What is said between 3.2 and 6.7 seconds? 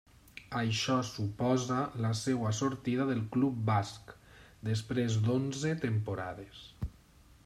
club basc, després d'onze temporades.